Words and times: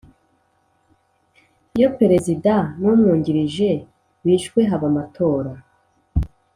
Iyo 1.77 1.87
perezida 1.99 2.53
n 2.79 2.81
umwungirije 2.91 3.69
bishwe 4.25 4.59
haba 4.69 4.87
amatora 4.91 5.51